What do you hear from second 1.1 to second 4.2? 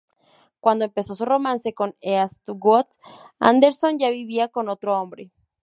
su romance con Eastwood, Anderson ya